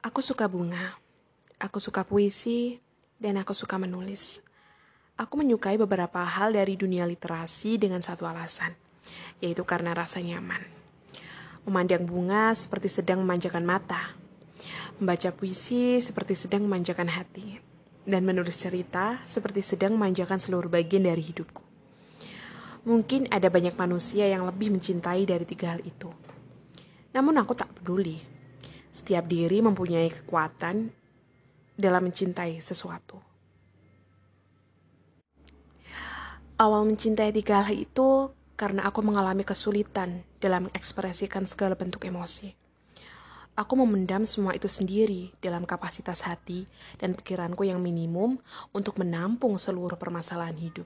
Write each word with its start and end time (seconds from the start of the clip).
Aku 0.00 0.24
suka 0.24 0.48
bunga, 0.48 0.96
aku 1.60 1.76
suka 1.76 2.08
puisi, 2.08 2.80
dan 3.20 3.36
aku 3.36 3.52
suka 3.52 3.76
menulis. 3.76 4.40
Aku 5.20 5.36
menyukai 5.36 5.76
beberapa 5.76 6.24
hal 6.24 6.56
dari 6.56 6.72
dunia 6.72 7.04
literasi 7.04 7.76
dengan 7.76 8.00
satu 8.00 8.24
alasan, 8.24 8.72
yaitu 9.44 9.60
karena 9.68 9.92
rasa 9.92 10.24
nyaman. 10.24 10.64
Memandang 11.68 12.08
bunga 12.08 12.56
seperti 12.56 12.88
sedang 12.88 13.20
memanjakan 13.20 13.60
mata, 13.60 14.16
membaca 14.96 15.36
puisi 15.36 16.00
seperti 16.00 16.32
sedang 16.32 16.64
memanjakan 16.64 17.12
hati, 17.12 17.60
dan 18.08 18.24
menulis 18.24 18.56
cerita 18.56 19.20
seperti 19.28 19.60
sedang 19.60 20.00
memanjakan 20.00 20.40
seluruh 20.40 20.72
bagian 20.72 21.04
dari 21.04 21.20
hidupku. 21.20 21.60
Mungkin 22.88 23.28
ada 23.28 23.52
banyak 23.52 23.76
manusia 23.76 24.24
yang 24.32 24.48
lebih 24.48 24.72
mencintai 24.72 25.28
dari 25.28 25.44
tiga 25.44 25.76
hal 25.76 25.84
itu. 25.84 26.08
Namun 27.12 27.36
aku 27.36 27.52
tak 27.52 27.68
peduli 27.76 28.39
setiap 28.90 29.26
diri 29.30 29.62
mempunyai 29.62 30.10
kekuatan 30.10 30.90
dalam 31.78 32.10
mencintai 32.10 32.58
sesuatu. 32.58 33.16
Awal 36.60 36.92
mencintai 36.92 37.32
tiga 37.32 37.64
hal 37.64 37.72
itu 37.72 38.28
karena 38.52 38.84
aku 38.84 39.00
mengalami 39.00 39.48
kesulitan 39.48 40.20
dalam 40.36 40.68
mengekspresikan 40.68 41.48
segala 41.48 41.72
bentuk 41.72 42.04
emosi. 42.04 42.52
Aku 43.56 43.80
memendam 43.80 44.28
semua 44.28 44.52
itu 44.52 44.68
sendiri 44.68 45.32
dalam 45.40 45.64
kapasitas 45.64 46.28
hati 46.28 46.68
dan 47.00 47.16
pikiranku 47.16 47.64
yang 47.64 47.80
minimum 47.80 48.36
untuk 48.76 49.00
menampung 49.00 49.56
seluruh 49.56 49.96
permasalahan 49.96 50.56
hidup. 50.60 50.84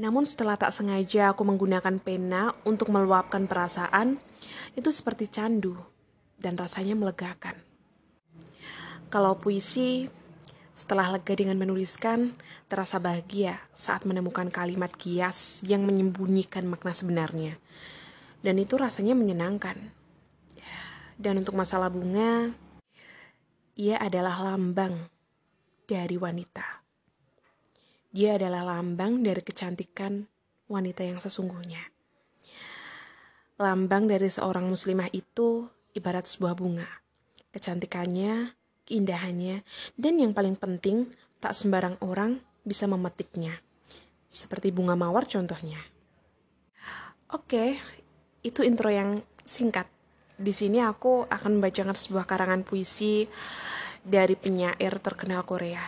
Namun 0.00 0.24
setelah 0.24 0.56
tak 0.56 0.72
sengaja 0.72 1.36
aku 1.36 1.44
menggunakan 1.44 2.00
pena 2.00 2.56
untuk 2.64 2.88
meluapkan 2.88 3.44
perasaan, 3.44 4.16
itu 4.72 4.88
seperti 4.88 5.28
candu 5.28 5.91
dan 6.42 6.58
rasanya 6.58 6.98
melegakan. 6.98 7.54
Kalau 9.08 9.38
puisi, 9.38 10.10
setelah 10.72 11.14
lega 11.14 11.36
dengan 11.36 11.60
menuliskan, 11.60 12.34
terasa 12.66 12.98
bahagia 12.98 13.60
saat 13.70 14.02
menemukan 14.08 14.48
kalimat 14.48 14.90
kias 14.90 15.62
yang 15.62 15.86
menyembunyikan 15.86 16.66
makna 16.66 16.90
sebenarnya. 16.90 17.60
Dan 18.42 18.58
itu 18.58 18.74
rasanya 18.74 19.14
menyenangkan. 19.14 19.78
Dan 21.14 21.44
untuk 21.44 21.54
masalah 21.54 21.92
bunga, 21.92 22.50
ia 23.78 24.00
adalah 24.02 24.42
lambang 24.42 25.12
dari 25.86 26.16
wanita. 26.16 26.82
Dia 28.10 28.40
adalah 28.40 28.64
lambang 28.76 29.20
dari 29.20 29.44
kecantikan 29.44 30.24
wanita 30.72 31.04
yang 31.04 31.20
sesungguhnya. 31.20 31.80
Lambang 33.60 34.08
dari 34.08 34.32
seorang 34.32 34.66
muslimah 34.66 35.12
itu 35.12 35.68
ibarat 35.92 36.28
sebuah 36.28 36.56
bunga. 36.56 36.88
Kecantikannya, 37.52 38.56
keindahannya, 38.88 39.64
dan 39.96 40.14
yang 40.16 40.32
paling 40.32 40.56
penting, 40.56 41.12
tak 41.38 41.52
sembarang 41.52 42.00
orang 42.00 42.40
bisa 42.64 42.88
memetiknya. 42.88 43.60
Seperti 44.32 44.72
bunga 44.72 44.96
mawar 44.96 45.28
contohnya. 45.28 45.78
Oke, 47.32 47.80
itu 48.44 48.60
intro 48.64 48.88
yang 48.88 49.20
singkat. 49.44 49.88
Di 50.36 50.50
sini 50.50 50.80
aku 50.80 51.28
akan 51.28 51.60
membacakan 51.60 51.94
sebuah 51.94 52.24
karangan 52.24 52.64
puisi 52.64 53.24
dari 54.02 54.34
penyair 54.34 54.98
terkenal 54.98 55.46
Korea, 55.46 55.84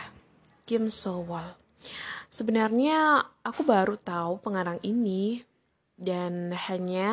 Kim 0.63 0.87
So 0.87 1.25
Wol. 1.25 1.45
Sebenarnya 2.31 3.23
aku 3.43 3.63
baru 3.63 3.95
tahu 3.99 4.43
pengarang 4.43 4.79
ini 4.83 5.43
dan 5.95 6.51
hanya 6.67 7.11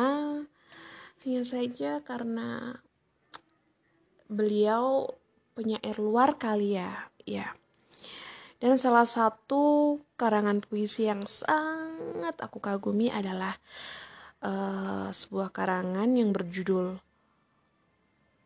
hanya 1.23 1.47
saja 1.47 2.03
karena 2.03 2.83
beliau 4.27 5.15
penyair 5.55 5.95
luar 5.95 6.35
kali 6.35 6.75
ya, 6.75 7.07
ya. 7.23 7.55
Dan 8.59 8.75
salah 8.75 9.07
satu 9.07 9.99
karangan 10.19 10.59
puisi 10.59 11.07
yang 11.07 11.23
sangat 11.23 12.35
aku 12.43 12.59
kagumi 12.59 13.07
adalah 13.07 13.55
uh, 14.43 15.07
sebuah 15.11 15.51
karangan 15.55 16.11
yang 16.11 16.35
berjudul 16.35 16.99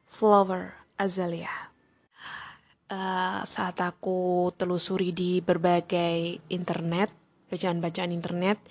Flower 0.06 0.74
Azalea. 1.02 1.74
Uh, 2.88 3.42
saat 3.42 3.82
aku 3.82 4.54
telusuri 4.54 5.14
di 5.14 5.42
berbagai 5.42 6.46
internet, 6.50 7.10
bacaan-bacaan 7.50 8.14
internet, 8.14 8.62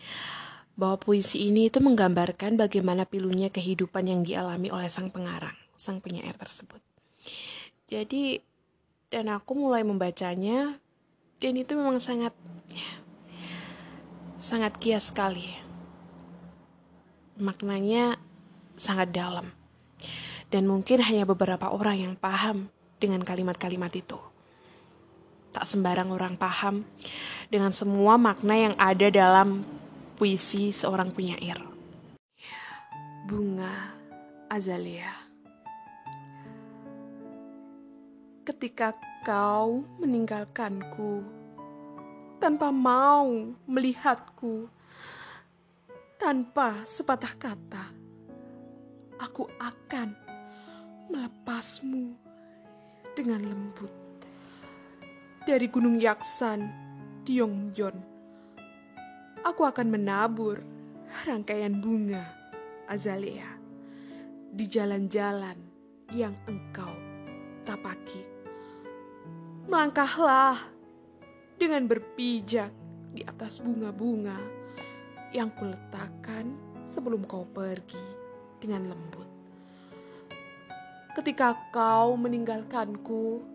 bahwa 0.76 1.00
puisi 1.00 1.48
ini 1.48 1.72
itu 1.72 1.80
menggambarkan 1.80 2.60
bagaimana 2.60 3.08
pilunya 3.08 3.48
kehidupan 3.48 4.04
yang 4.04 4.20
dialami 4.22 4.68
oleh 4.68 4.92
sang 4.92 5.08
pengarang, 5.08 5.56
sang 5.74 6.04
penyair 6.04 6.36
tersebut. 6.36 6.78
Jadi, 7.88 8.44
dan 9.08 9.32
aku 9.32 9.56
mulai 9.56 9.80
membacanya, 9.82 10.76
dan 11.40 11.52
itu 11.56 11.72
memang 11.72 11.96
sangat, 11.96 12.36
ya, 12.68 12.90
sangat 14.36 14.76
kias 14.76 15.08
sekali. 15.08 15.48
Maknanya 17.40 18.20
sangat 18.76 19.16
dalam. 19.16 19.56
Dan 20.52 20.68
mungkin 20.68 21.02
hanya 21.02 21.24
beberapa 21.24 21.72
orang 21.72 21.96
yang 21.98 22.14
paham 22.14 22.68
dengan 23.00 23.24
kalimat-kalimat 23.24 23.90
itu. 23.96 24.20
Tak 25.56 25.64
sembarang 25.64 26.12
orang 26.12 26.36
paham 26.36 26.84
dengan 27.48 27.72
semua 27.72 28.20
makna 28.20 28.54
yang 28.54 28.74
ada 28.76 29.08
dalam 29.08 29.64
puisi 30.16 30.72
seorang 30.72 31.12
penyair. 31.12 31.60
Bunga 33.28 33.92
Azalea 34.48 35.12
Ketika 38.46 38.96
kau 39.26 39.84
meninggalkanku 40.00 41.20
tanpa 42.40 42.72
mau 42.72 43.52
melihatku, 43.66 44.70
tanpa 46.16 46.86
sepatah 46.86 47.34
kata, 47.36 47.84
aku 49.20 49.50
akan 49.60 50.14
melepasmu 51.10 52.14
dengan 53.18 53.42
lembut 53.44 53.90
dari 55.42 55.66
Gunung 55.66 55.98
Yaksan 55.98 56.70
di 57.26 57.42
Yongjon 57.42 58.15
aku 59.46 59.62
akan 59.62 59.94
menabur 59.94 60.58
rangkaian 61.22 61.78
bunga 61.78 62.26
azalea 62.90 63.46
di 64.50 64.66
jalan-jalan 64.66 65.54
yang 66.10 66.34
engkau 66.50 66.90
tapaki. 67.62 68.26
Melangkahlah 69.70 70.58
dengan 71.54 71.86
berpijak 71.86 72.74
di 73.14 73.22
atas 73.22 73.62
bunga-bunga 73.62 74.34
yang 75.30 75.54
kuletakkan 75.54 76.50
sebelum 76.82 77.22
kau 77.22 77.46
pergi 77.46 78.02
dengan 78.58 78.90
lembut. 78.90 79.30
Ketika 81.14 81.70
kau 81.70 82.18
meninggalkanku 82.18 83.46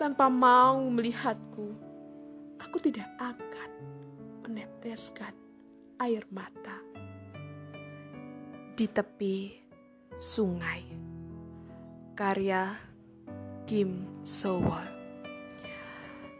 tanpa 0.00 0.32
mau 0.32 0.80
melihatku, 0.88 1.76
aku 2.56 2.76
tidak 2.80 3.08
akan 3.20 3.93
meneteskan 4.44 5.32
air 5.96 6.28
mata 6.28 6.76
di 8.76 8.84
tepi 8.84 9.56
sungai. 10.20 10.84
Karya 12.12 12.68
Kim 13.64 14.04
Sowol. 14.20 14.84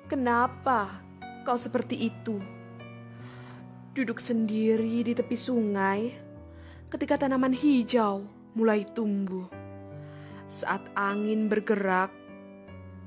Kenapa 0.05 1.01
kau 1.49 1.57
seperti 1.57 2.13
itu? 2.13 2.37
Duduk 3.97 4.21
sendiri 4.21 5.01
di 5.01 5.17
tepi 5.17 5.35
sungai 5.41 6.13
ketika 6.93 7.25
tanaman 7.25 7.57
hijau 7.57 8.29
mulai 8.53 8.85
tumbuh. 8.85 9.49
Saat 10.45 10.93
angin 10.93 11.49
bergerak 11.49 12.13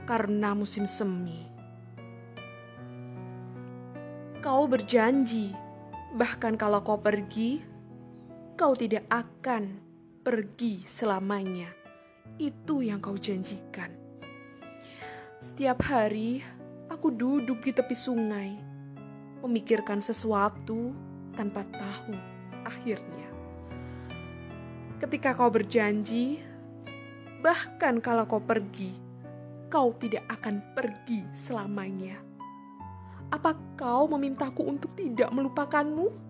karena 0.10 0.58
musim 0.58 0.90
semi 0.90 1.57
Kau 4.48 4.64
berjanji, 4.64 5.52
bahkan 6.16 6.56
kalau 6.56 6.80
kau 6.80 6.96
pergi, 6.96 7.60
kau 8.56 8.72
tidak 8.80 9.04
akan 9.12 9.76
pergi 10.24 10.80
selamanya. 10.88 11.68
Itu 12.40 12.80
yang 12.80 13.04
kau 13.04 13.20
janjikan. 13.20 13.92
Setiap 15.44 15.84
hari, 15.92 16.40
aku 16.88 17.12
duduk 17.12 17.60
di 17.60 17.76
tepi 17.76 17.92
sungai, 17.92 18.56
memikirkan 19.44 20.00
sesuatu 20.00 20.96
tanpa 21.36 21.68
tahu 21.68 22.16
akhirnya. 22.64 23.28
Ketika 24.96 25.36
kau 25.36 25.52
berjanji, 25.52 26.40
bahkan 27.44 28.00
kalau 28.00 28.24
kau 28.24 28.40
pergi, 28.40 28.96
kau 29.68 29.92
tidak 29.92 30.24
akan 30.40 30.64
pergi 30.72 31.36
selamanya. 31.36 32.27
Apa 33.28 33.56
kau 33.76 34.08
memintaku 34.08 34.64
untuk 34.64 34.96
tidak 34.96 35.28
melupakanmu? 35.36 36.27